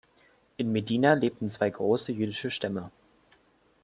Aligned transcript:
In 0.57 0.71
Medina 0.71 1.13
lebten 1.13 1.51
zwei 1.51 1.69
große 1.69 2.11
jüdische 2.11 2.49
Stämme. 2.49 2.89